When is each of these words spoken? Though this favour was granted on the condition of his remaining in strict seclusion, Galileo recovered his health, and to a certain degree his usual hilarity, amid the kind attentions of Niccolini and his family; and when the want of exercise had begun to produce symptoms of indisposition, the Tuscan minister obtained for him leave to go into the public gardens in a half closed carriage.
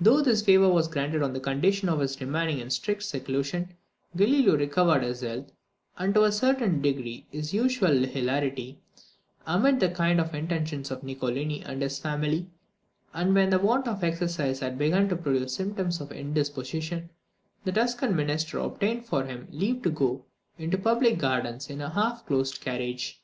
Though 0.00 0.22
this 0.22 0.40
favour 0.40 0.70
was 0.70 0.88
granted 0.88 1.22
on 1.22 1.34
the 1.34 1.38
condition 1.38 1.90
of 1.90 2.00
his 2.00 2.18
remaining 2.18 2.60
in 2.60 2.70
strict 2.70 3.02
seclusion, 3.02 3.76
Galileo 4.16 4.56
recovered 4.56 5.02
his 5.02 5.20
health, 5.20 5.52
and 5.98 6.14
to 6.14 6.24
a 6.24 6.32
certain 6.32 6.80
degree 6.80 7.26
his 7.30 7.52
usual 7.52 8.04
hilarity, 8.06 8.80
amid 9.46 9.78
the 9.78 9.90
kind 9.90 10.18
attentions 10.18 10.90
of 10.90 11.02
Niccolini 11.02 11.62
and 11.62 11.82
his 11.82 11.98
family; 11.98 12.48
and 13.12 13.34
when 13.34 13.50
the 13.50 13.58
want 13.58 13.86
of 13.86 14.02
exercise 14.02 14.60
had 14.60 14.78
begun 14.78 15.10
to 15.10 15.16
produce 15.16 15.56
symptoms 15.56 16.00
of 16.00 16.10
indisposition, 16.10 17.10
the 17.64 17.72
Tuscan 17.72 18.16
minister 18.16 18.56
obtained 18.60 19.04
for 19.04 19.24
him 19.26 19.46
leave 19.50 19.82
to 19.82 19.90
go 19.90 20.24
into 20.56 20.78
the 20.78 20.82
public 20.82 21.18
gardens 21.18 21.68
in 21.68 21.82
a 21.82 21.90
half 21.90 22.24
closed 22.24 22.62
carriage. 22.62 23.20